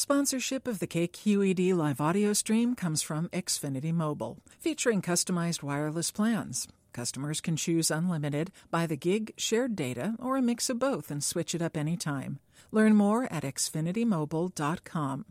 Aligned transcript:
Sponsorship 0.00 0.66
of 0.66 0.78
the 0.78 0.86
KQED 0.86 1.74
live 1.74 2.00
audio 2.00 2.32
stream 2.32 2.74
comes 2.74 3.02
from 3.02 3.28
Xfinity 3.34 3.92
Mobile, 3.92 4.38
featuring 4.58 5.02
customized 5.02 5.62
wireless 5.62 6.10
plans. 6.10 6.66
Customers 6.94 7.42
can 7.42 7.54
choose 7.54 7.90
unlimited, 7.90 8.50
by 8.70 8.86
the 8.86 8.96
gig, 8.96 9.34
shared 9.36 9.76
data, 9.76 10.14
or 10.18 10.38
a 10.38 10.42
mix 10.42 10.70
of 10.70 10.78
both 10.78 11.10
and 11.10 11.22
switch 11.22 11.54
it 11.54 11.60
up 11.60 11.76
anytime. 11.76 12.38
Learn 12.72 12.96
more 12.96 13.30
at 13.30 13.42
xfinitymobile.com. 13.42 15.26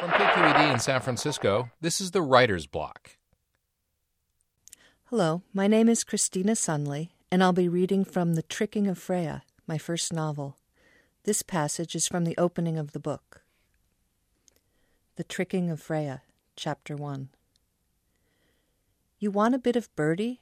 From 0.00 0.10
KQED 0.10 0.72
in 0.72 0.78
San 0.78 1.02
Francisco, 1.02 1.68
this 1.82 2.00
is 2.00 2.12
the 2.12 2.22
Writer's 2.22 2.66
Block. 2.66 3.18
Hello, 5.10 5.42
my 5.52 5.66
name 5.66 5.90
is 5.90 6.02
Christina 6.02 6.56
Sunley, 6.56 7.10
and 7.30 7.44
I'll 7.44 7.52
be 7.52 7.68
reading 7.68 8.06
from 8.06 8.36
The 8.36 8.42
Tricking 8.42 8.86
of 8.86 8.96
Freya 8.96 9.42
my 9.68 9.76
first 9.76 10.12
novel. 10.12 10.56
This 11.24 11.42
passage 11.42 11.94
is 11.94 12.08
from 12.08 12.24
the 12.24 12.36
opening 12.38 12.78
of 12.78 12.92
the 12.92 12.98
book. 12.98 13.42
The 15.16 15.24
Tricking 15.24 15.68
of 15.68 15.80
Freya, 15.80 16.22
Chapter 16.56 16.96
1. 16.96 17.28
You 19.18 19.30
want 19.30 19.54
a 19.54 19.58
bit 19.58 19.76
of 19.76 19.94
birdie? 19.94 20.40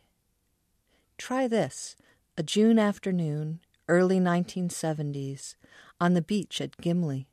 Try 1.19 1.49
this 1.49 1.97
a 2.39 2.43
June 2.43 2.79
afternoon, 2.79 3.61
early 3.89 4.21
1970s, 4.21 5.57
on 6.01 6.15
the 6.15 6.23
beach 6.23 6.61
at 6.61 6.77
Gimli. 6.77 7.27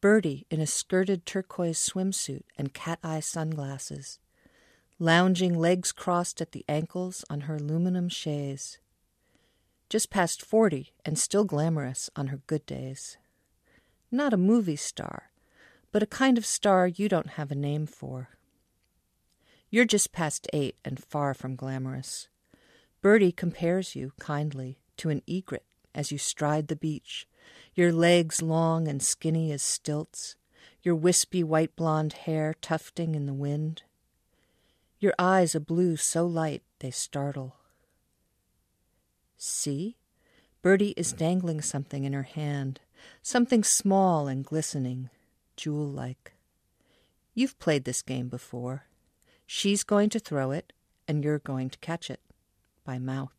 Birdie 0.00 0.46
in 0.50 0.60
a 0.60 0.66
skirted 0.66 1.26
turquoise 1.26 1.78
swimsuit 1.78 2.44
and 2.56 2.74
cat 2.74 3.00
eye 3.02 3.20
sunglasses, 3.20 4.20
lounging 5.00 5.58
legs 5.58 5.90
crossed 5.90 6.40
at 6.40 6.52
the 6.52 6.64
ankles 6.68 7.24
on 7.28 7.42
her 7.42 7.56
aluminum 7.56 8.08
chaise 8.08 8.78
just 9.88 10.10
past 10.10 10.44
40 10.44 10.92
and 11.04 11.18
still 11.18 11.44
glamorous 11.44 12.10
on 12.14 12.28
her 12.28 12.40
good 12.46 12.66
days. 12.66 13.16
Not 14.10 14.32
a 14.32 14.38
movie 14.38 14.76
star, 14.76 15.30
but 15.92 16.02
a 16.02 16.06
kind 16.06 16.36
of 16.38 16.46
star 16.46 16.86
you 16.86 17.08
don't 17.08 17.30
have 17.30 17.50
a 17.50 17.54
name 17.54 17.86
for. 17.86 18.30
You're 19.70 19.84
just 19.84 20.12
past 20.12 20.48
eight 20.52 20.76
and 20.84 21.02
far 21.02 21.34
from 21.34 21.56
glamorous. 21.56 22.28
Birdie 23.02 23.32
compares 23.32 23.94
you, 23.94 24.12
kindly, 24.18 24.78
to 24.98 25.10
an 25.10 25.22
egret 25.26 25.64
as 25.94 26.10
you 26.10 26.18
stride 26.18 26.68
the 26.68 26.76
beach, 26.76 27.26
your 27.74 27.92
legs 27.92 28.42
long 28.42 28.88
and 28.88 29.02
skinny 29.02 29.52
as 29.52 29.62
stilts, 29.62 30.36
your 30.82 30.94
wispy 30.94 31.42
white 31.42 31.76
blonde 31.76 32.12
hair 32.12 32.54
tufting 32.60 33.14
in 33.14 33.26
the 33.26 33.34
wind, 33.34 33.82
your 35.00 35.14
eyes 35.18 35.54
a 35.54 35.60
blue 35.60 35.96
so 35.96 36.26
light 36.26 36.62
they 36.80 36.90
startle. 36.90 37.57
See? 39.38 39.96
Birdie 40.60 40.94
is 40.96 41.12
dangling 41.12 41.60
something 41.62 42.04
in 42.04 42.12
her 42.12 42.24
hand, 42.24 42.80
something 43.22 43.62
small 43.62 44.26
and 44.26 44.44
glistening, 44.44 45.08
jewel 45.56 45.86
like. 45.86 46.32
You've 47.34 47.58
played 47.60 47.84
this 47.84 48.02
game 48.02 48.28
before. 48.28 48.86
She's 49.46 49.84
going 49.84 50.10
to 50.10 50.18
throw 50.18 50.50
it, 50.50 50.72
and 51.06 51.22
you're 51.22 51.38
going 51.38 51.70
to 51.70 51.78
catch 51.78 52.10
it 52.10 52.20
by 52.84 52.98
mouth. 52.98 53.32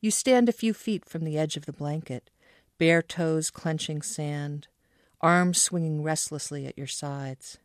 You 0.00 0.10
stand 0.10 0.48
a 0.48 0.52
few 0.52 0.74
feet 0.74 1.04
from 1.04 1.24
the 1.24 1.38
edge 1.38 1.56
of 1.56 1.66
the 1.66 1.72
blanket, 1.72 2.30
bare 2.76 3.02
toes 3.02 3.50
clenching 3.50 4.02
sand, 4.02 4.66
arms 5.20 5.62
swinging 5.62 6.02
restlessly 6.02 6.66
at 6.66 6.76
your 6.76 6.86
sides. 6.86 7.58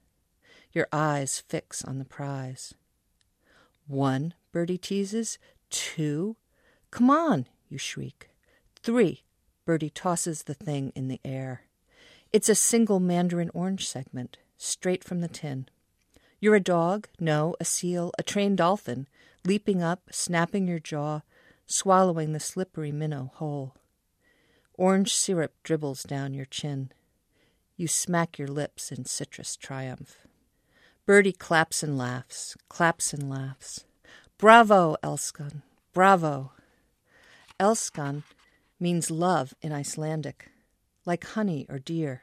Your 0.72 0.88
eyes 0.92 1.42
fix 1.48 1.84
on 1.84 1.98
the 1.98 2.06
prize. 2.06 2.74
One, 3.88 4.34
Birdie 4.52 4.78
teases. 4.78 5.40
Two, 5.70 6.36
Come 6.96 7.10
on, 7.10 7.48
you 7.68 7.78
shriek. 7.78 8.30
Three, 8.82 9.26
Birdie 9.66 9.90
tosses 9.90 10.44
the 10.44 10.54
thing 10.54 10.94
in 10.96 11.10
the 11.10 11.20
air. 11.26 11.64
It's 12.32 12.48
a 12.48 12.56
single 12.56 13.02
mandarin 13.02 13.52
orange 13.54 13.86
segment, 13.86 14.38
straight 14.58 15.04
from 15.04 15.20
the 15.20 15.28
tin. 15.28 15.68
You're 16.40 16.56
a 16.56 16.62
dog, 16.62 17.10
no, 17.20 17.54
a 17.60 17.66
seal, 17.66 18.14
a 18.18 18.24
trained 18.24 18.60
dolphin, 18.60 19.08
leaping 19.44 19.84
up, 19.84 20.04
snapping 20.10 20.70
your 20.70 20.80
jaw, 20.80 21.20
swallowing 21.66 22.32
the 22.32 22.40
slippery 22.40 22.94
minnow 22.94 23.30
whole. 23.36 23.76
Orange 24.76 25.14
syrup 25.14 25.52
dribbles 25.64 26.04
down 26.04 26.34
your 26.34 26.46
chin. 26.46 26.94
You 27.76 27.90
smack 27.90 28.40
your 28.40 28.48
lips 28.48 28.90
in 28.90 29.04
citrus 29.04 29.58
triumph. 29.58 30.20
Birdie 31.06 31.34
claps 31.34 31.84
and 31.84 31.98
laughs, 31.98 32.56
claps 32.70 33.12
and 33.12 33.30
laughs. 33.30 33.84
Bravo, 34.38 34.96
Elskan, 35.04 35.62
bravo. 35.92 36.54
Elskan 37.60 38.24
means 38.82 39.10
love 39.10 39.54
in 39.62 39.72
Icelandic, 39.72 40.50
like 41.06 41.24
honey 41.24 41.66
or 41.70 41.80
dear. 41.80 42.22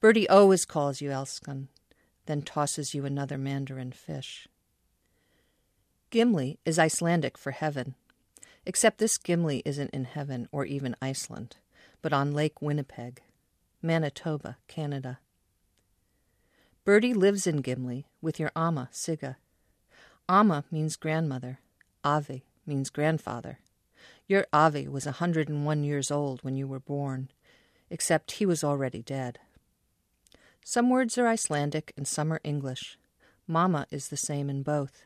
Birdie 0.00 0.28
always 0.28 0.64
calls 0.64 1.02
you 1.02 1.10
Elskan, 1.10 1.68
then 2.24 2.40
tosses 2.40 2.94
you 2.94 3.04
another 3.04 3.36
mandarin 3.36 3.92
fish. 3.92 4.48
Gimli 6.10 6.58
is 6.64 6.78
Icelandic 6.78 7.36
for 7.36 7.50
heaven, 7.50 7.96
except 8.64 8.96
this 8.96 9.18
Gimli 9.18 9.60
isn't 9.66 9.90
in 9.90 10.04
heaven 10.04 10.48
or 10.50 10.64
even 10.64 10.96
Iceland, 11.02 11.56
but 12.00 12.14
on 12.14 12.32
Lake 12.32 12.62
Winnipeg, 12.62 13.20
Manitoba, 13.82 14.56
Canada. 14.68 15.18
Birdie 16.84 17.14
lives 17.14 17.46
in 17.46 17.60
Gimli 17.60 18.06
with 18.22 18.40
your 18.40 18.52
Amma, 18.56 18.88
Sigga. 18.90 19.36
Amma 20.30 20.64
means 20.70 20.96
grandmother, 20.96 21.58
Avi 22.02 22.46
means 22.64 22.88
grandfather. 22.88 23.58
Your 24.28 24.46
Avi 24.52 24.88
was 24.88 25.06
a 25.06 25.22
101 25.22 25.84
years 25.84 26.10
old 26.10 26.42
when 26.42 26.56
you 26.56 26.66
were 26.66 26.80
born, 26.80 27.30
except 27.90 28.32
he 28.32 28.46
was 28.46 28.64
already 28.64 29.00
dead. 29.00 29.38
Some 30.64 30.90
words 30.90 31.16
are 31.16 31.28
Icelandic 31.28 31.92
and 31.96 32.08
some 32.08 32.32
are 32.32 32.40
English. 32.42 32.98
Mama 33.46 33.86
is 33.92 34.08
the 34.08 34.16
same 34.16 34.50
in 34.50 34.64
both. 34.64 35.04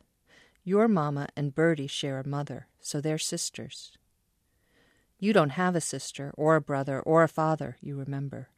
Your 0.65 0.89
mama 0.89 1.29
and 1.37 1.55
Birdie 1.55 1.87
share 1.87 2.19
a 2.19 2.27
mother, 2.27 2.67
so 2.81 3.01
they're 3.01 3.19
sisters. 3.19 3.93
You 5.19 5.35
don't 5.35 5.51
have 5.51 5.77
a 5.77 5.83
sister, 5.83 6.33
or 6.39 6.57
a 6.57 6.63
brother, 6.63 7.01
or 7.01 7.23
a 7.23 7.29
father, 7.29 7.77
you 7.83 7.97
remember. 7.97 8.49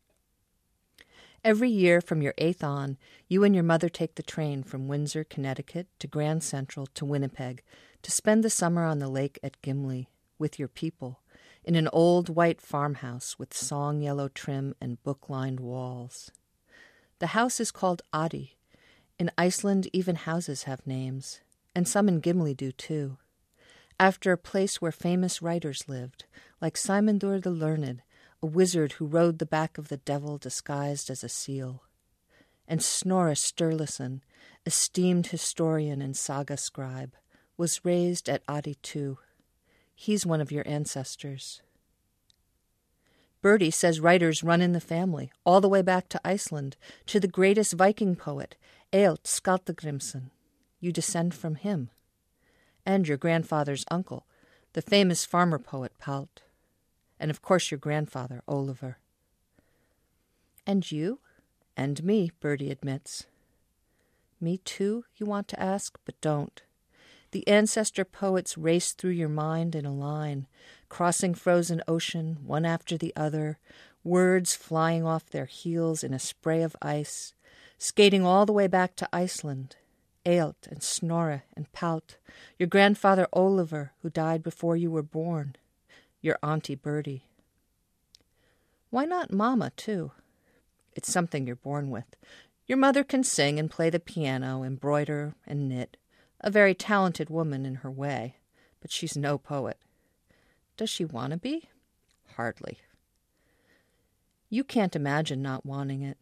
Every 1.42 1.70
year 1.70 2.00
from 2.00 2.22
your 2.22 2.34
eighth 2.38 2.62
on, 2.62 2.98
you 3.26 3.42
and 3.42 3.52
your 3.52 3.64
mother 3.64 3.88
take 3.88 4.14
the 4.14 4.22
train 4.22 4.62
from 4.62 4.86
Windsor, 4.86 5.24
Connecticut 5.24 5.88
to 5.98 6.06
Grand 6.06 6.44
Central 6.44 6.86
to 6.94 7.04
Winnipeg 7.04 7.64
to 8.02 8.12
spend 8.12 8.44
the 8.44 8.50
summer 8.50 8.84
on 8.84 9.00
the 9.00 9.08
lake 9.08 9.40
at 9.42 9.60
Gimli 9.60 10.08
with 10.38 10.58
your 10.58 10.68
people 10.68 11.20
in 11.64 11.74
an 11.74 11.88
old 11.92 12.28
white 12.28 12.60
farmhouse 12.60 13.38
with 13.38 13.54
song 13.54 14.00
yellow 14.00 14.28
trim 14.28 14.74
and 14.80 15.02
book 15.02 15.28
lined 15.28 15.60
walls. 15.60 16.30
The 17.20 17.28
house 17.28 17.60
is 17.60 17.70
called 17.70 18.02
Oddi. 18.12 18.56
In 19.18 19.30
Iceland, 19.38 19.88
even 19.92 20.16
houses 20.16 20.64
have 20.64 20.86
names, 20.86 21.40
and 21.74 21.86
some 21.86 22.08
in 22.08 22.20
Gimli 22.20 22.54
do 22.54 22.72
too. 22.72 23.18
After 24.00 24.32
a 24.32 24.38
place 24.38 24.82
where 24.82 24.90
famous 24.90 25.40
writers 25.40 25.88
lived, 25.88 26.24
like 26.60 26.74
Saemundur 26.74 27.40
the 27.40 27.50
Learned, 27.50 28.02
a 28.42 28.46
wizard 28.46 28.92
who 28.92 29.06
rode 29.06 29.38
the 29.38 29.46
back 29.46 29.78
of 29.78 29.88
the 29.88 29.98
devil 29.98 30.38
disguised 30.38 31.10
as 31.10 31.22
a 31.22 31.28
seal, 31.28 31.84
and 32.66 32.82
Snorri 32.82 33.34
Sturluson, 33.34 34.22
esteemed 34.66 35.28
historian 35.28 36.02
and 36.02 36.16
saga 36.16 36.56
scribe, 36.56 37.14
was 37.56 37.84
raised 37.84 38.28
at 38.28 38.44
Oddi 38.46 38.76
too. 38.82 39.18
He's 39.94 40.26
one 40.26 40.40
of 40.40 40.52
your 40.52 40.66
ancestors. 40.66 41.62
Birdie 43.42 43.72
says 43.72 44.00
writers 44.00 44.44
run 44.44 44.60
in 44.62 44.72
the 44.72 44.80
family, 44.80 45.32
all 45.44 45.60
the 45.60 45.68
way 45.68 45.82
back 45.82 46.08
to 46.10 46.20
Iceland, 46.24 46.76
to 47.06 47.18
the 47.18 47.26
greatest 47.26 47.74
Viking 47.74 48.14
poet, 48.14 48.54
Egill 48.92 49.18
Skallagrimsson. 49.24 50.30
You 50.78 50.92
descend 50.92 51.34
from 51.34 51.56
him. 51.56 51.90
And 52.86 53.06
your 53.06 53.16
grandfather's 53.16 53.84
uncle, 53.90 54.26
the 54.74 54.82
famous 54.82 55.24
farmer 55.24 55.58
poet 55.58 55.92
Palt. 55.98 56.42
And 57.18 57.30
of 57.30 57.42
course 57.42 57.70
your 57.70 57.78
grandfather, 57.78 58.42
Oliver. 58.46 58.98
And 60.66 60.90
you? 60.90 61.18
And 61.76 62.04
me, 62.04 62.30
Birdie 62.40 62.70
admits. 62.70 63.26
Me 64.40 64.58
too, 64.58 65.04
you 65.16 65.26
want 65.26 65.48
to 65.48 65.60
ask, 65.60 65.98
but 66.04 66.20
don't. 66.20 66.62
The 67.32 67.48
ancestor 67.48 68.04
poets 68.04 68.58
race 68.58 68.92
through 68.92 69.12
your 69.12 69.30
mind 69.30 69.74
in 69.74 69.86
a 69.86 69.92
line, 69.92 70.46
crossing 70.90 71.32
frozen 71.34 71.82
ocean, 71.88 72.38
one 72.44 72.66
after 72.66 72.98
the 72.98 73.12
other, 73.16 73.58
words 74.04 74.54
flying 74.54 75.06
off 75.06 75.30
their 75.30 75.46
heels 75.46 76.04
in 76.04 76.12
a 76.12 76.18
spray 76.18 76.62
of 76.62 76.76
ice, 76.82 77.32
skating 77.78 78.24
all 78.26 78.44
the 78.44 78.52
way 78.52 78.66
back 78.66 78.96
to 78.96 79.08
Iceland. 79.12 79.76
Egill 80.26 80.54
and 80.70 80.82
Snorri 80.82 81.42
and 81.56 81.72
Palt, 81.72 82.18
your 82.58 82.68
grandfather 82.68 83.26
Oliver, 83.32 83.92
who 84.02 84.10
died 84.10 84.42
before 84.42 84.76
you 84.76 84.90
were 84.90 85.02
born, 85.02 85.56
your 86.20 86.38
auntie 86.42 86.76
Birdie. 86.76 87.24
Why 88.90 89.04
not 89.04 89.32
Mamma, 89.32 89.72
too? 89.74 90.12
It's 90.94 91.10
something 91.10 91.46
you're 91.46 91.56
born 91.56 91.90
with. 91.90 92.14
Your 92.66 92.78
mother 92.78 93.02
can 93.02 93.24
sing 93.24 93.58
and 93.58 93.70
play 93.70 93.90
the 93.90 93.98
piano, 93.98 94.62
embroider 94.62 95.34
and 95.46 95.68
knit 95.68 95.96
a 96.42 96.50
very 96.50 96.74
talented 96.74 97.30
woman 97.30 97.64
in 97.64 97.76
her 97.76 97.90
way, 97.90 98.36
but 98.80 98.90
she's 98.90 99.16
no 99.16 99.38
poet. 99.38 99.78
Does 100.76 100.90
she 100.90 101.04
want 101.04 101.32
to 101.32 101.38
be? 101.38 101.68
Hardly. 102.36 102.78
You 104.48 104.64
can't 104.64 104.96
imagine 104.96 105.40
not 105.40 105.64
wanting 105.64 106.02
it. 106.02 106.18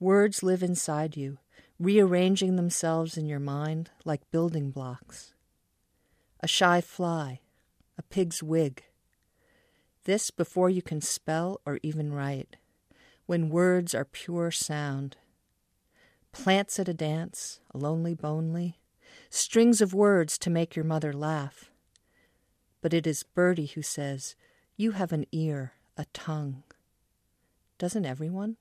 Words 0.00 0.42
live 0.42 0.62
inside 0.62 1.16
you, 1.16 1.38
rearranging 1.78 2.56
themselves 2.56 3.16
in 3.16 3.26
your 3.26 3.40
mind 3.40 3.90
like 4.04 4.30
building 4.30 4.70
blocks. 4.70 5.32
A 6.40 6.48
shy 6.48 6.80
fly, 6.80 7.40
a 7.96 8.02
pig's 8.02 8.42
wig. 8.42 8.82
This 10.04 10.30
before 10.30 10.68
you 10.68 10.82
can 10.82 11.00
spell 11.00 11.60
or 11.64 11.78
even 11.82 12.12
write, 12.12 12.56
when 13.26 13.48
words 13.48 13.94
are 13.94 14.04
pure 14.04 14.50
sound. 14.50 15.16
Plants 16.32 16.78
at 16.78 16.88
a 16.88 16.94
dance, 16.94 17.60
a 17.72 17.78
lonely 17.78 18.14
bonely, 18.14 18.78
strings 19.34 19.80
of 19.80 19.92
words 19.92 20.38
to 20.38 20.48
make 20.48 20.76
your 20.76 20.84
mother 20.84 21.12
laugh. 21.12 21.70
But 22.80 22.94
it 22.94 23.06
is 23.06 23.24
Birdie 23.24 23.66
who 23.66 23.82
says, 23.82 24.36
You 24.76 24.92
have 24.92 25.12
an 25.12 25.26
ear, 25.32 25.72
a 25.96 26.04
tongue. 26.12 26.62
Doesn't 27.76 28.06
everyone? 28.06 28.56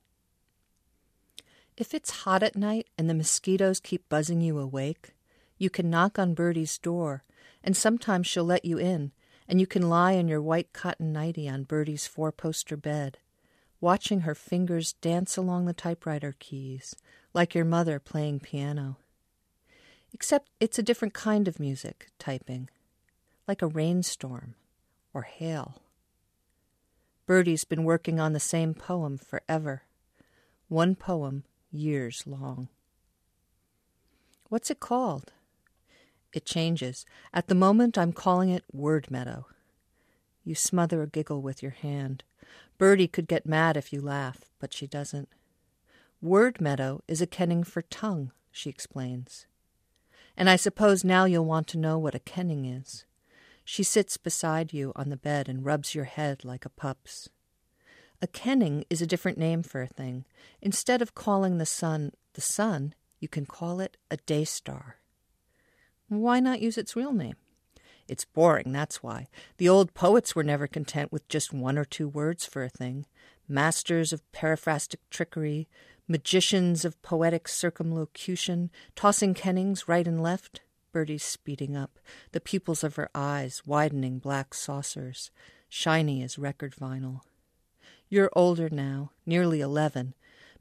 If 1.77 1.93
it's 1.93 2.23
hot 2.23 2.41
at 2.41 2.55
night 2.55 2.87
and 2.97 3.07
the 3.09 3.13
mosquitoes 3.13 3.79
keep 3.79 4.09
buzzing 4.09 4.41
you 4.41 4.57
awake, 4.57 5.13
you 5.59 5.69
can 5.69 5.89
knock 5.89 6.17
on 6.17 6.33
Birdie's 6.33 6.77
door, 6.79 7.23
and 7.63 7.77
sometimes 7.77 8.25
she'll 8.25 8.43
let 8.43 8.65
you 8.65 8.77
in, 8.77 9.11
and 9.47 9.59
you 9.59 9.67
can 9.67 9.89
lie 9.89 10.13
in 10.13 10.27
your 10.27 10.41
white 10.41 10.73
cotton 10.73 11.13
nightie 11.13 11.49
on 11.49 11.63
Birdie's 11.63 12.07
four 12.07 12.31
poster 12.31 12.77
bed, 12.77 13.19
watching 13.79 14.21
her 14.21 14.35
fingers 14.35 14.93
dance 14.93 15.37
along 15.37 15.65
the 15.65 15.73
typewriter 15.73 16.35
keys, 16.39 16.95
like 17.33 17.53
your 17.53 17.65
mother 17.65 17.99
playing 17.99 18.39
piano. 18.39 18.97
Except 20.13 20.49
it's 20.59 20.77
a 20.77 20.83
different 20.83 21.13
kind 21.13 21.47
of 21.47 21.59
music, 21.59 22.07
typing, 22.19 22.69
like 23.47 23.61
a 23.61 23.67
rainstorm 23.67 24.55
or 25.13 25.23
hail. 25.23 25.81
Birdie's 27.25 27.63
been 27.63 27.83
working 27.83 28.19
on 28.19 28.33
the 28.33 28.39
same 28.39 28.73
poem 28.73 29.17
forever. 29.17 29.83
One 30.67 30.95
poem 30.95 31.45
years 31.71 32.23
long. 32.27 32.67
What's 34.49 34.69
it 34.69 34.79
called? 34.79 35.33
It 36.33 36.45
changes. 36.45 37.05
At 37.33 37.47
the 37.47 37.55
moment, 37.55 37.97
I'm 37.97 38.13
calling 38.13 38.49
it 38.49 38.63
Word 38.71 39.09
Meadow. 39.09 39.47
You 40.43 40.55
smother 40.55 41.01
a 41.01 41.07
giggle 41.07 41.41
with 41.41 41.63
your 41.63 41.71
hand. 41.71 42.23
Birdie 42.77 43.07
could 43.07 43.27
get 43.27 43.45
mad 43.45 43.77
if 43.77 43.93
you 43.93 44.01
laugh, 44.01 44.51
but 44.59 44.73
she 44.73 44.85
doesn't. 44.85 45.29
Word 46.21 46.59
Meadow 46.59 47.01
is 47.07 47.21
a 47.21 47.27
kenning 47.27 47.63
for 47.63 47.81
tongue, 47.81 48.31
she 48.51 48.69
explains. 48.69 49.45
And 50.35 50.49
I 50.49 50.55
suppose 50.55 51.03
now 51.03 51.25
you'll 51.25 51.45
want 51.45 51.67
to 51.67 51.77
know 51.77 51.97
what 51.97 52.15
a 52.15 52.19
kenning 52.19 52.65
is. 52.65 53.05
She 53.63 53.83
sits 53.83 54.17
beside 54.17 54.73
you 54.73 54.91
on 54.95 55.09
the 55.09 55.17
bed 55.17 55.47
and 55.47 55.65
rubs 55.65 55.95
your 55.95 56.05
head 56.05 56.43
like 56.43 56.65
a 56.65 56.69
pup's. 56.69 57.29
A 58.21 58.27
kenning 58.27 58.85
is 58.89 59.01
a 59.01 59.07
different 59.07 59.37
name 59.37 59.63
for 59.63 59.81
a 59.81 59.87
thing. 59.87 60.25
Instead 60.61 61.01
of 61.01 61.15
calling 61.15 61.57
the 61.57 61.65
sun 61.65 62.11
the 62.33 62.41
sun, 62.41 62.95
you 63.19 63.27
can 63.27 63.45
call 63.45 63.79
it 63.79 63.97
a 64.09 64.17
day 64.17 64.43
star. 64.43 64.97
Why 66.09 66.39
not 66.39 66.61
use 66.61 66.77
its 66.77 66.95
real 66.95 67.13
name? 67.13 67.35
It's 68.07 68.25
boring, 68.25 68.71
that's 68.71 69.01
why. 69.01 69.27
The 69.57 69.69
old 69.69 69.93
poets 69.93 70.35
were 70.35 70.43
never 70.43 70.67
content 70.67 71.11
with 71.11 71.27
just 71.27 71.53
one 71.53 71.77
or 71.77 71.85
two 71.85 72.07
words 72.07 72.45
for 72.45 72.63
a 72.63 72.69
thing. 72.69 73.05
Masters 73.47 74.11
of 74.11 74.29
periphrastic 74.31 74.97
trickery, 75.09 75.67
magicians 76.07 76.85
of 76.85 77.01
poetic 77.01 77.47
circumlocution, 77.47 78.69
tossing 78.95 79.33
kennings 79.33 79.87
right 79.87 80.07
and 80.07 80.21
left. 80.21 80.61
Birdie's 80.91 81.23
speeding 81.23 81.75
up, 81.75 81.97
the 82.33 82.39
pupils 82.39 82.83
of 82.83 82.97
her 82.97 83.09
eyes 83.15 83.63
widening 83.65 84.19
black 84.19 84.53
saucers, 84.53 85.31
shiny 85.67 86.21
as 86.21 86.37
record 86.37 86.75
vinyl. 86.75 87.21
You're 88.09 88.29
older 88.33 88.69
now, 88.69 89.11
nearly 89.25 89.59
eleven, 89.59 90.13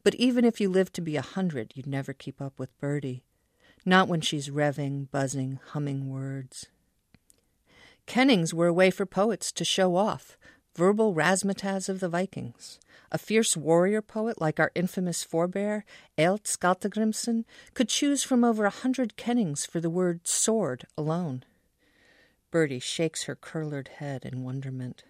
but 0.03 0.15
even 0.15 0.45
if 0.45 0.61
you 0.61 0.71
lived 0.71 0.95
to 0.95 1.03
be 1.03 1.17
a 1.17 1.23
hundred, 1.23 1.73
you'd 1.75 1.87
never 1.87 2.15
keep 2.15 2.41
up 2.41 2.59
with 2.59 2.79
Birdie. 2.81 3.25
Not 3.85 4.09
when 4.09 4.21
she's 4.21 4.49
revving, 4.49 5.11
buzzing, 5.11 5.59
humming 5.73 6.09
words. 6.09 6.67
Kennings 8.07 8.55
were 8.55 8.69
a 8.69 8.73
way 8.73 8.91
for 8.91 9.05
poets 9.05 9.53
to 9.53 9.65
show 9.65 9.97
off, 9.97 10.39
verbal 10.75 11.15
razzmatazz 11.15 11.89
of 11.89 12.01
the 12.01 12.09
Vikings. 12.09 12.81
A 13.15 13.19
fierce 13.19 13.59
warrior 13.59 14.01
poet 14.01 14.41
like 14.41 14.59
our 14.59 14.73
infamous 14.75 15.23
forebear, 15.23 15.85
Egill 16.17 16.43
Skallagrimsson, 16.45 17.45
could 17.75 17.91
choose 17.91 18.25
from 18.25 18.43
over 18.43 18.65
a 18.65 18.71
hundred 18.71 19.19
kennings 19.19 19.67
for 19.67 19.81
the 19.81 19.91
word 19.91 20.27
sword 20.27 20.87
alone. 20.97 21.45
Birdie 22.51 22.79
shakes 22.79 23.25
her 23.25 23.37
curlered 23.37 23.89
head 23.89 24.25
in 24.25 24.43
wonderment. 24.43 25.05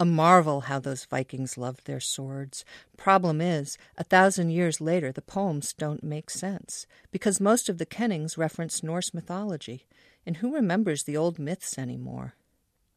A 0.00 0.04
marvel 0.04 0.62
how 0.62 0.80
those 0.80 1.04
Vikings 1.04 1.56
loved 1.56 1.86
their 1.86 2.00
swords. 2.00 2.64
Problem 2.96 3.40
is, 3.40 3.78
a 3.96 4.02
thousand 4.02 4.50
years 4.50 4.80
later, 4.80 5.12
the 5.12 5.22
poems 5.22 5.72
don't 5.72 6.02
make 6.02 6.30
sense, 6.30 6.84
because 7.12 7.40
most 7.40 7.68
of 7.68 7.78
the 7.78 7.86
kennings 7.86 8.36
reference 8.36 8.82
Norse 8.82 9.14
mythology, 9.14 9.86
and 10.26 10.38
who 10.38 10.52
remembers 10.52 11.04
the 11.04 11.16
old 11.16 11.38
myths 11.38 11.78
anymore? 11.78 12.34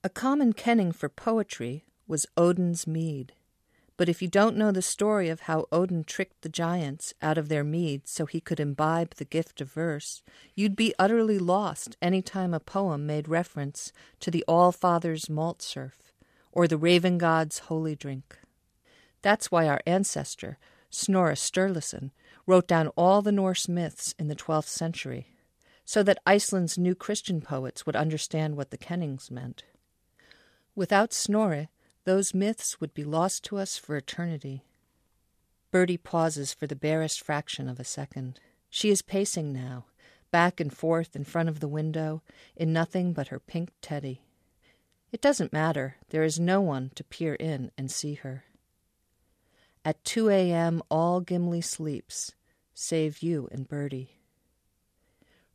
A 0.03 0.09
common 0.09 0.53
kenning 0.53 0.91
for 0.91 1.07
poetry 1.07 1.85
was 2.07 2.25
Odin's 2.35 2.87
mead. 2.87 3.33
But 3.95 4.09
if 4.09 4.21
you 4.21 4.27
don't 4.27 4.57
know 4.57 4.71
the 4.71 4.81
story 4.81 5.29
of 5.29 5.41
how 5.41 5.67
Odin 5.71 6.03
tricked 6.03 6.41
the 6.41 6.49
giants 6.49 7.13
out 7.21 7.37
of 7.37 7.47
their 7.47 7.63
mead 7.63 8.07
so 8.07 8.25
he 8.25 8.41
could 8.41 8.59
imbibe 8.59 9.15
the 9.15 9.25
gift 9.25 9.61
of 9.61 9.71
verse, 9.71 10.23
you'd 10.55 10.75
be 10.75 10.95
utterly 10.97 11.37
lost 11.37 11.95
any 12.01 12.21
time 12.21 12.53
a 12.53 12.59
poem 12.59 13.05
made 13.05 13.27
reference 13.27 13.91
to 14.19 14.31
the 14.31 14.43
All 14.47 14.71
Father's 14.71 15.29
malt 15.29 15.61
surf 15.61 16.13
or 16.51 16.67
the 16.67 16.77
raven 16.77 17.17
god's 17.17 17.59
holy 17.59 17.95
drink. 17.95 18.39
That's 19.21 19.51
why 19.51 19.67
our 19.67 19.81
ancestor, 19.85 20.57
Snorri 20.89 21.35
Sturluson, 21.35 22.11
wrote 22.45 22.67
down 22.67 22.89
all 22.89 23.21
the 23.21 23.31
Norse 23.31 23.67
myths 23.67 24.13
in 24.19 24.27
the 24.27 24.35
12th 24.35 24.67
century, 24.67 25.27
so 25.85 26.03
that 26.03 26.19
Iceland's 26.25 26.77
new 26.77 26.93
Christian 26.95 27.41
poets 27.41 27.85
would 27.85 27.95
understand 27.95 28.55
what 28.55 28.71
the 28.71 28.77
kennings 28.77 29.31
meant. 29.31 29.63
Without 30.75 31.13
Snorri, 31.13 31.69
those 32.05 32.33
myths 32.33 32.79
would 32.79 32.93
be 32.93 33.03
lost 33.03 33.43
to 33.45 33.57
us 33.57 33.77
for 33.77 33.95
eternity. 33.95 34.63
Birdie 35.71 35.97
pauses 35.97 36.53
for 36.53 36.67
the 36.67 36.75
barest 36.75 37.21
fraction 37.21 37.67
of 37.67 37.79
a 37.79 37.83
second. 37.83 38.39
She 38.69 38.89
is 38.89 39.01
pacing 39.01 39.53
now, 39.53 39.85
back 40.31 40.59
and 40.59 40.71
forth 40.75 41.15
in 41.15 41.23
front 41.23 41.49
of 41.49 41.59
the 41.59 41.67
window, 41.67 42.21
in 42.55 42.73
nothing 42.73 43.13
but 43.13 43.29
her 43.29 43.39
pink 43.39 43.69
teddy. 43.81 44.21
It 45.11 45.21
doesn't 45.21 45.53
matter. 45.53 45.97
There 46.09 46.23
is 46.23 46.39
no 46.39 46.59
one 46.59 46.91
to 46.95 47.03
peer 47.03 47.35
in 47.35 47.71
and 47.77 47.91
see 47.91 48.15
her. 48.15 48.43
At 49.85 50.03
2 50.05 50.29
a.m., 50.29 50.81
all 50.89 51.21
Gimli 51.21 51.61
sleeps, 51.61 52.33
save 52.73 53.19
you 53.19 53.47
and 53.51 53.67
Birdie. 53.67 54.17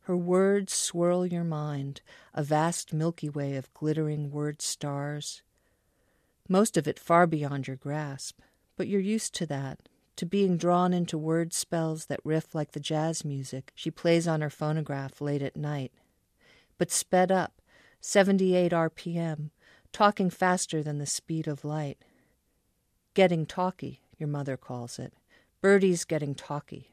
Her 0.01 0.15
words 0.17 0.73
swirl 0.73 1.25
your 1.25 1.43
mind, 1.43 2.01
a 2.33 2.43
vast 2.43 2.93
Milky 2.93 3.29
Way 3.29 3.55
of 3.55 3.73
glittering 3.73 4.31
word 4.31 4.61
stars. 4.61 5.41
Most 6.51 6.77
of 6.77 6.87
it 6.87 6.97
far 6.97 7.27
beyond 7.27 7.67
your 7.67 7.75
grasp, 7.75 8.39
but 8.75 8.87
you're 8.87 8.99
used 8.99 9.35
to 9.35 9.45
that, 9.45 9.87
to 10.15 10.25
being 10.25 10.57
drawn 10.57 10.93
into 10.93 11.15
word 11.15 11.53
spells 11.53 12.07
that 12.07 12.19
riff 12.23 12.55
like 12.55 12.71
the 12.71 12.79
jazz 12.79 13.23
music 13.23 13.71
she 13.75 13.91
plays 13.91 14.27
on 14.27 14.41
her 14.41 14.49
phonograph 14.49 15.21
late 15.21 15.43
at 15.43 15.55
night. 15.55 15.93
But 16.79 16.89
sped 16.89 17.31
up, 17.31 17.61
78 18.01 18.71
RPM, 18.71 19.51
talking 19.93 20.31
faster 20.31 20.81
than 20.81 20.97
the 20.97 21.05
speed 21.05 21.47
of 21.47 21.63
light. 21.63 21.99
Getting 23.13 23.45
talky, 23.45 24.01
your 24.17 24.27
mother 24.27 24.57
calls 24.57 24.97
it. 24.97 25.13
Birdie's 25.61 26.03
getting 26.03 26.33
talky. 26.33 26.89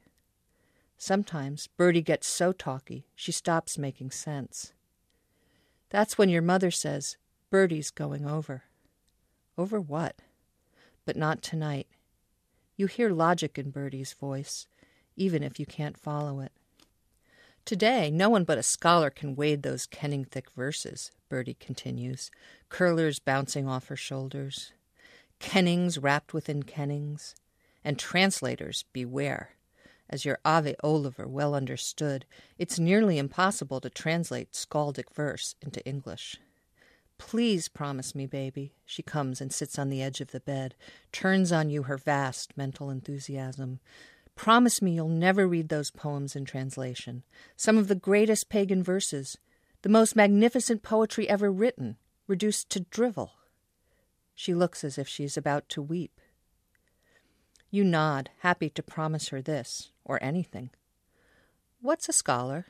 Sometimes 0.99 1.69
Birdie 1.77 2.03
gets 2.03 2.27
so 2.27 2.53
talky 2.53 3.07
she 3.15 3.33
stops 3.33 3.79
making 3.79 4.11
sense. 4.11 4.73
That's 5.89 6.19
when 6.19 6.29
your 6.29 6.43
mother 6.43 6.71
says, 6.71 7.17
Birdie's 7.51 7.91
going 7.91 8.27
over. 8.27 8.65
Over 9.59 9.81
what? 9.81 10.17
But 11.05 11.17
not 11.17 11.43
tonight. 11.43 11.87
You 12.77 12.87
hear 12.87 13.11
logic 13.11 13.59
in 13.59 13.71
Birdie's 13.71 14.13
voice, 14.13 14.67
even 15.17 15.43
if 15.43 15.59
you 15.59 15.67
can't 15.67 15.99
follow 15.99 16.41
it. 16.41 16.53
Today, 17.65 18.11
no 18.11 18.29
one 18.29 18.45
but 18.45 18.59
a 18.59 18.63
scholar 18.63 19.11
can 19.11 19.35
wade 19.35 19.63
those 19.63 19.87
kenning 19.87 20.25
thick 20.25 20.51
verses, 20.51 21.11
Birdie 21.29 21.57
continues, 21.59 22.31
curlers 22.69 23.19
bouncing 23.19 23.67
off 23.67 23.89
her 23.89 23.97
shoulders. 23.97 24.73
Kennings 25.41 25.99
wrapped 25.99 26.33
within 26.33 26.63
kennings. 26.63 27.35
And 27.83 27.99
translators, 27.99 28.85
beware. 28.93 29.51
As 30.09 30.25
your 30.25 30.39
Avi 30.45 30.77
Oliver 30.83 31.27
well 31.27 31.55
understood, 31.55 32.27
it's 32.59 32.79
nearly 32.79 33.19
impossible 33.19 33.81
to 33.81 33.91
translate 33.91 34.53
skaldic 34.53 35.13
verse 35.13 35.57
into 35.61 35.85
English. 35.85 36.37
Please 37.19 37.69
promise 37.69 38.15
me, 38.15 38.27
baby. 38.27 38.75
She 38.85 39.03
comes 39.03 39.41
and 39.41 39.53
sits 39.53 39.79
on 39.79 39.89
the 39.89 40.03
edge 40.03 40.21
of 40.21 40.33
the 40.33 40.41
bed, 40.41 40.75
turns 41.13 41.51
on 41.51 41.71
you 41.71 41.85
her 41.85 41.97
vast 41.97 42.57
mental 42.57 42.91
enthusiasm. 42.91 43.81
Promise 44.35 44.83
me 44.83 44.93
you'll 44.93 45.09
never 45.09 45.49
read 45.49 45.71
those 45.71 45.91
poems 45.91 46.37
in 46.37 46.45
translation. 46.45 47.25
Some 47.57 47.79
of 47.79 47.89
the 47.89 47.95
greatest 47.95 48.49
pagan 48.49 48.83
verses, 48.83 49.39
the 49.83 49.89
most 49.89 50.15
magnificent 50.15 50.83
poetry 50.83 51.29
ever 51.29 51.51
written, 51.51 51.97
reduced 52.27 52.69
to 52.71 52.81
drivel. 52.81 53.33
She 54.35 54.53
looks 54.53 54.85
as 54.85 54.99
if 54.99 55.09
she's 55.09 55.39
about 55.39 55.69
to 55.71 55.81
weep. 55.81 56.21
You 57.71 57.83
nod, 57.83 58.31
happy 58.41 58.69
to 58.71 58.83
promise 58.83 59.29
her 59.29 59.41
this, 59.41 59.91
or 60.05 60.23
anything. 60.23 60.71
What's 61.81 62.09
a 62.09 62.13
scholar? 62.13 62.67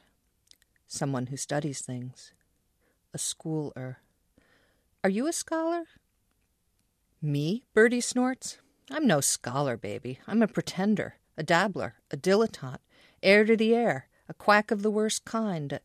Someone 0.86 1.26
who 1.26 1.36
studies 1.36 1.80
things. 1.80 2.32
A 3.12 3.18
schooler. 3.18 3.96
Are 5.06 5.18
you 5.18 5.28
a 5.28 5.32
scholar? 5.32 5.84
Me? 7.22 7.62
Birdie 7.74 8.00
snorts. 8.00 8.58
I'm 8.90 9.06
no 9.06 9.20
scholar, 9.20 9.76
baby. 9.76 10.18
I'm 10.26 10.42
a 10.42 10.48
pretender, 10.48 11.14
a 11.36 11.44
dabbler, 11.44 11.94
a 12.10 12.16
dilettante, 12.16 12.80
heir 13.22 13.44
to 13.44 13.56
the 13.56 13.72
air, 13.72 14.08
a 14.28 14.34
quack 14.34 14.72
of 14.72 14.82
the 14.82 14.90
worst 14.90 15.24
kind. 15.24 15.78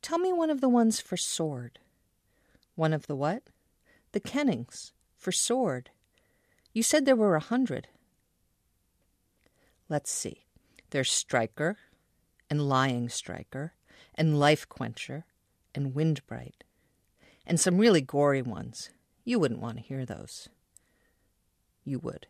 Tell 0.00 0.20
me 0.20 0.32
one 0.32 0.48
of 0.48 0.60
the 0.60 0.68
ones 0.68 1.00
for 1.00 1.16
sword. 1.16 1.80
One 2.76 2.92
of 2.92 3.08
the 3.08 3.16
what? 3.16 3.42
The 4.12 4.20
kennings, 4.20 4.92
for 5.16 5.32
sword. 5.32 5.90
You 6.72 6.84
said 6.84 7.04
there 7.04 7.16
were 7.16 7.34
a 7.34 7.40
hundred. 7.40 7.88
Let's 9.88 10.12
see. 10.12 10.44
There's 10.90 11.10
striker, 11.10 11.78
and 12.48 12.68
lying 12.68 13.08
striker, 13.08 13.72
and 14.14 14.38
life 14.38 14.68
quencher, 14.68 15.24
and 15.74 15.96
windbright, 15.96 16.62
and 17.46 17.58
some 17.58 17.78
really 17.78 18.00
gory 18.00 18.42
ones. 18.42 18.90
You 19.24 19.38
wouldn't 19.38 19.60
want 19.60 19.76
to 19.76 19.82
hear 19.82 20.04
those. 20.04 20.48
You 21.84 21.98
would. 22.00 22.26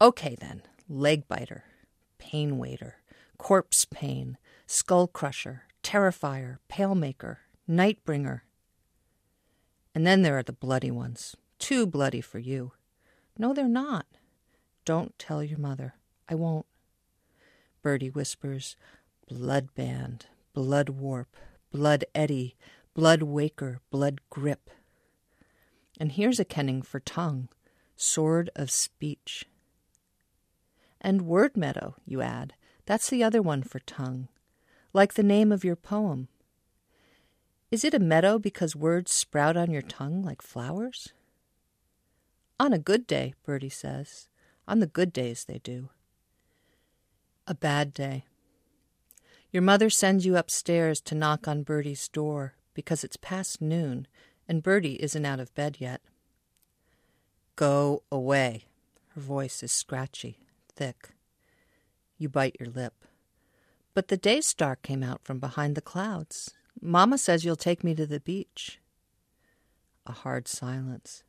Okay, 0.00 0.36
then. 0.40 0.62
Leg 0.88 1.28
biter, 1.28 1.64
pain 2.18 2.58
waiter, 2.58 2.96
corpse 3.38 3.84
pain, 3.84 4.38
skull 4.66 5.06
crusher, 5.06 5.62
terrifier, 5.82 6.58
pale 6.68 6.94
maker, 6.94 7.40
night 7.68 8.04
bringer. 8.04 8.44
And 9.94 10.06
then 10.06 10.22
there 10.22 10.36
are 10.36 10.42
the 10.42 10.52
bloody 10.52 10.90
ones. 10.90 11.36
Too 11.58 11.86
bloody 11.86 12.20
for 12.20 12.38
you. 12.38 12.72
No, 13.38 13.54
they're 13.54 13.68
not. 13.68 14.06
Don't 14.84 15.16
tell 15.18 15.44
your 15.44 15.58
mother. 15.58 15.94
I 16.28 16.34
won't. 16.34 16.66
Birdie 17.82 18.10
whispers, 18.10 18.76
Blood 19.30 19.74
band, 19.76 20.26
blood 20.54 20.88
warp, 20.88 21.36
blood 21.70 22.04
eddy, 22.16 22.56
blood 22.94 23.22
waker, 23.22 23.80
blood 23.90 24.20
grip. 24.30 24.70
And 25.98 26.12
here's 26.12 26.40
a 26.40 26.44
kenning 26.44 26.82
for 26.82 26.98
tongue, 26.98 27.48
sword 27.96 28.50
of 28.56 28.70
speech. 28.70 29.44
And 31.00 31.22
word 31.22 31.56
meadow, 31.56 31.94
you 32.04 32.20
add. 32.20 32.54
That's 32.86 33.08
the 33.08 33.22
other 33.22 33.40
one 33.40 33.62
for 33.62 33.78
tongue, 33.80 34.28
like 34.92 35.14
the 35.14 35.22
name 35.22 35.52
of 35.52 35.64
your 35.64 35.76
poem. 35.76 36.28
Is 37.70 37.84
it 37.84 37.94
a 37.94 38.00
meadow 38.00 38.38
because 38.38 38.74
words 38.74 39.12
sprout 39.12 39.56
on 39.56 39.70
your 39.70 39.82
tongue 39.82 40.22
like 40.22 40.42
flowers? 40.42 41.12
On 42.58 42.72
a 42.72 42.78
good 42.78 43.06
day, 43.06 43.34
Birdie 43.44 43.68
says. 43.68 44.28
On 44.66 44.80
the 44.80 44.86
good 44.86 45.12
days 45.12 45.44
they 45.44 45.58
do. 45.58 45.90
A 47.46 47.54
bad 47.54 47.94
day. 47.94 48.24
Your 49.52 49.62
mother 49.62 49.90
sends 49.90 50.26
you 50.26 50.36
upstairs 50.36 51.00
to 51.02 51.14
knock 51.14 51.46
on 51.46 51.62
Birdie's 51.62 52.08
door 52.08 52.54
because 52.74 53.04
it's 53.04 53.16
past 53.16 53.60
noon 53.60 54.06
and 54.50 54.64
Birdie 54.64 55.00
isn't 55.00 55.24
out 55.24 55.38
of 55.38 55.54
bed 55.54 55.76
yet. 55.78 56.00
Go 57.54 58.02
away. 58.10 58.64
Her 59.14 59.20
voice 59.20 59.62
is 59.62 59.70
scratchy, 59.70 60.38
thick. 60.74 61.10
You 62.18 62.28
bite 62.28 62.56
your 62.58 62.68
lip. 62.68 63.04
But 63.94 64.08
the 64.08 64.16
day 64.16 64.40
star 64.40 64.74
came 64.74 65.04
out 65.04 65.22
from 65.22 65.38
behind 65.38 65.76
the 65.76 65.80
clouds. 65.80 66.52
Mamma 66.80 67.16
says 67.18 67.44
you'll 67.44 67.54
take 67.54 67.84
me 67.84 67.94
to 67.94 68.06
the 68.06 68.18
beach. 68.18 68.80
A 70.04 70.12
hard 70.12 70.48
silence. 70.48 71.22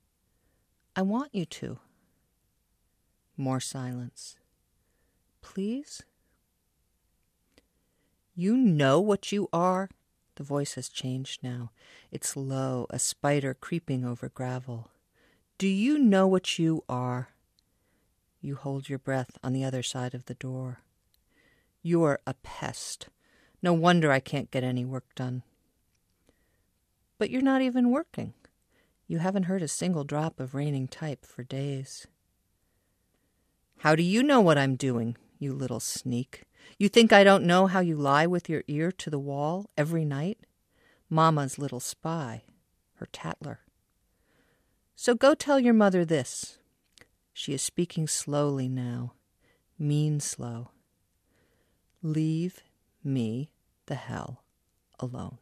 I 0.95 1.03
want 1.03 1.33
you 1.33 1.45
to. 1.45 1.77
More 3.37 3.59
silence. 3.59 4.37
Please? 5.41 6.01
You 8.33 8.57
know 8.57 8.99
what 8.99 9.31
you 9.31 9.47
are? 9.53 9.89
The 10.35 10.43
voice 10.43 10.75
has 10.75 10.89
changed 10.89 11.43
now. 11.43 11.71
It's 12.11 12.37
low, 12.37 12.87
a 12.89 12.99
spider 12.99 13.53
creeping 13.53 14.05
over 14.05 14.29
gravel. 14.29 14.89
Do 15.57 15.67
you 15.67 15.99
know 15.99 16.27
what 16.27 16.57
you 16.57 16.83
are? 16.89 17.29
You 18.39 18.55
hold 18.55 18.89
your 18.89 18.99
breath 18.99 19.37
on 19.43 19.53
the 19.53 19.63
other 19.63 19.83
side 19.83 20.13
of 20.13 20.25
the 20.25 20.33
door. 20.33 20.79
You're 21.83 22.19
a 22.25 22.33
pest. 22.33 23.09
No 23.61 23.73
wonder 23.73 24.11
I 24.11 24.19
can't 24.19 24.49
get 24.51 24.63
any 24.63 24.85
work 24.85 25.13
done. 25.15 25.43
But 27.19 27.29
you're 27.29 27.41
not 27.41 27.61
even 27.61 27.91
working. 27.91 28.33
You 29.07 29.19
haven't 29.19 29.43
heard 29.43 29.61
a 29.61 29.67
single 29.67 30.03
drop 30.03 30.39
of 30.39 30.55
raining 30.55 30.87
type 30.87 31.25
for 31.25 31.43
days. 31.43 32.07
How 33.79 33.95
do 33.95 34.03
you 34.03 34.23
know 34.23 34.41
what 34.41 34.57
I'm 34.57 34.75
doing, 34.75 35.17
you 35.37 35.53
little 35.53 35.79
sneak? 35.79 36.43
You 36.77 36.89
think 36.89 37.13
I 37.13 37.23
don't 37.23 37.45
know 37.45 37.67
how 37.67 37.79
you 37.79 37.95
lie 37.95 38.27
with 38.27 38.49
your 38.49 38.63
ear 38.67 38.91
to 38.93 39.09
the 39.09 39.19
wall 39.19 39.69
every 39.77 40.05
night? 40.05 40.39
Mamma's 41.09 41.59
little 41.59 41.79
spy, 41.79 42.43
her 42.95 43.07
tattler. 43.11 43.59
So 44.95 45.15
go 45.15 45.33
tell 45.33 45.59
your 45.59 45.73
mother 45.73 46.05
this. 46.05 46.57
She 47.33 47.53
is 47.53 47.61
speaking 47.61 48.07
slowly 48.07 48.67
now, 48.67 49.13
mean 49.77 50.19
slow. 50.19 50.69
Leave 52.03 52.61
me 53.03 53.51
the 53.87 53.95
hell 53.95 54.43
alone. 54.99 55.37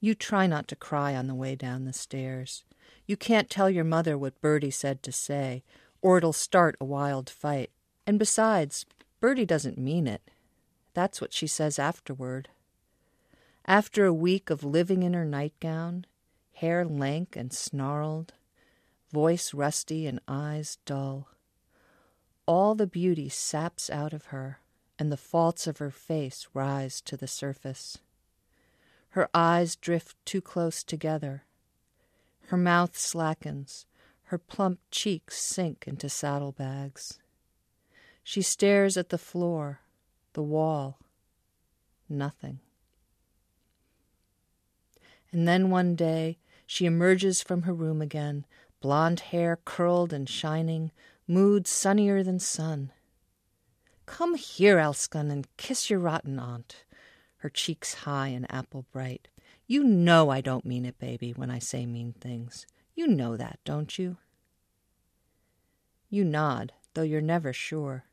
You 0.00 0.14
try 0.14 0.46
not 0.46 0.68
to 0.68 0.76
cry 0.76 1.16
on 1.16 1.26
the 1.26 1.34
way 1.34 1.56
down 1.56 1.84
the 1.84 1.92
stairs. 1.92 2.64
You 3.06 3.16
can't 3.16 3.50
tell 3.50 3.68
your 3.68 3.84
mother 3.84 4.16
what 4.16 4.40
Birdie 4.40 4.70
said 4.70 5.02
to 5.02 5.12
say, 5.12 5.64
or 6.00 6.18
it'll 6.18 6.32
start 6.32 6.76
a 6.80 6.84
wild 6.84 7.28
fight. 7.28 7.70
And 8.08 8.18
besides, 8.18 8.86
Birdie 9.20 9.44
doesn't 9.44 9.76
mean 9.76 10.06
it. 10.06 10.22
That's 10.94 11.20
what 11.20 11.34
she 11.34 11.46
says 11.46 11.78
afterward. 11.78 12.48
After 13.66 14.06
a 14.06 14.14
week 14.14 14.48
of 14.48 14.64
living 14.64 15.02
in 15.02 15.12
her 15.12 15.26
nightgown, 15.26 16.06
hair 16.54 16.86
lank 16.86 17.36
and 17.36 17.52
snarled, 17.52 18.32
voice 19.12 19.52
rusty 19.52 20.06
and 20.06 20.20
eyes 20.26 20.78
dull, 20.86 21.28
all 22.46 22.74
the 22.74 22.86
beauty 22.86 23.28
saps 23.28 23.90
out 23.90 24.14
of 24.14 24.26
her, 24.32 24.60
and 24.98 25.12
the 25.12 25.18
faults 25.18 25.66
of 25.66 25.76
her 25.76 25.90
face 25.90 26.48
rise 26.54 27.02
to 27.02 27.14
the 27.14 27.28
surface. 27.28 27.98
Her 29.10 29.28
eyes 29.34 29.76
drift 29.76 30.16
too 30.24 30.40
close 30.40 30.82
together. 30.82 31.42
Her 32.46 32.56
mouth 32.56 32.96
slackens. 32.96 33.84
Her 34.24 34.38
plump 34.38 34.80
cheeks 34.90 35.38
sink 35.38 35.84
into 35.86 36.08
saddlebags. 36.08 37.18
She 38.28 38.42
stares 38.42 38.98
at 38.98 39.08
the 39.08 39.16
floor, 39.16 39.80
the 40.34 40.42
wall. 40.42 40.98
Nothing. 42.10 42.60
And 45.32 45.48
then 45.48 45.70
one 45.70 45.94
day 45.94 46.36
she 46.66 46.84
emerges 46.84 47.42
from 47.42 47.62
her 47.62 47.72
room 47.72 48.02
again, 48.02 48.44
blonde 48.82 49.20
hair 49.20 49.58
curled 49.64 50.12
and 50.12 50.28
shining, 50.28 50.92
mood 51.26 51.66
sunnier 51.66 52.22
than 52.22 52.38
sun. 52.38 52.92
Come 54.04 54.34
here, 54.34 54.76
Elskan, 54.76 55.32
and 55.32 55.48
kiss 55.56 55.88
your 55.88 56.00
rotten 56.00 56.38
aunt. 56.38 56.84
Her 57.38 57.48
cheeks 57.48 57.94
high 58.04 58.28
and 58.28 58.44
apple 58.52 58.84
bright. 58.92 59.28
You 59.66 59.82
know 59.82 60.28
I 60.28 60.42
don't 60.42 60.66
mean 60.66 60.84
it, 60.84 60.98
baby, 60.98 61.32
when 61.32 61.50
I 61.50 61.60
say 61.60 61.86
mean 61.86 62.12
things. 62.12 62.66
You 62.94 63.06
know 63.06 63.38
that, 63.38 63.58
don't 63.64 63.98
you? 63.98 64.18
You 66.10 66.24
nod, 66.24 66.74
though 66.92 67.00
you're 67.00 67.22
never 67.22 67.54
sure. 67.54 68.04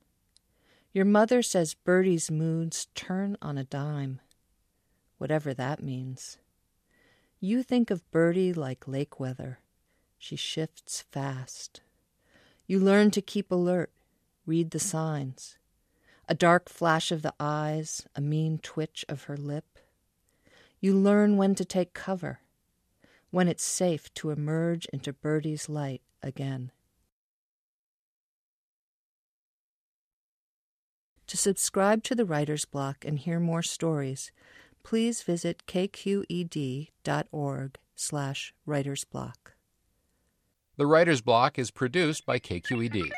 Your 0.96 1.04
mother 1.04 1.42
says 1.42 1.74
Birdie's 1.74 2.32
moods 2.32 2.88
turn 2.96 3.36
on 3.42 3.58
a 3.58 3.66
dime, 3.66 4.22
whatever 5.18 5.54
that 5.54 5.84
means. 5.84 6.38
You 7.42 7.64
think 7.64 7.92
of 7.92 8.10
Birdie 8.12 8.54
like 8.54 8.88
lake 8.88 9.20
weather. 9.20 9.60
She 10.18 10.38
shifts 10.38 11.04
fast. 11.12 11.82
You 12.66 12.80
learn 12.80 13.12
to 13.12 13.22
keep 13.22 13.52
alert, 13.52 13.92
read 14.46 14.72
the 14.72 14.80
signs. 14.80 15.58
A 16.30 16.34
dark 16.34 16.70
flash 16.70 17.12
of 17.12 17.24
the 17.24 17.34
eyes, 17.42 18.08
a 18.16 18.22
mean 18.22 18.58
twitch 18.60 19.04
of 19.10 19.24
her 19.24 19.36
lip. 19.36 19.66
You 20.80 20.94
learn 20.94 21.36
when 21.36 21.56
to 21.56 21.66
take 21.66 21.94
cover, 21.94 22.40
when 23.32 23.50
it's 23.50 23.66
safe 23.66 24.14
to 24.14 24.30
emerge 24.30 24.86
into 24.94 25.12
Birdie's 25.12 25.68
light 25.68 26.04
again. 26.24 26.72
To 31.28 31.38
subscribe 31.38 32.04
to 32.04 32.16
the 32.16 32.26
Writer's 32.26 32.66
Block 32.66 33.04
and 33.04 33.18
hear 33.18 33.40
more 33.40 33.64
stories, 33.64 34.32
please 34.84 35.24
visit 35.24 35.64
kqed.org 35.68 36.90
slash 37.96 38.54
writersblock. 38.68 39.34
The 40.78 40.86
Writer's 40.86 41.22
Block 41.22 41.58
is 41.58 41.72
produced 41.72 42.26
by 42.26 42.38
KQED. 42.38 43.10